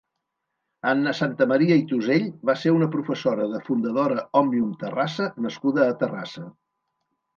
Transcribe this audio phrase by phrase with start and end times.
[0.91, 6.49] Anna Santamaria i Tusell va ser una professora de, Fundadora Òmnium Terrassa nascuda a Terrassa.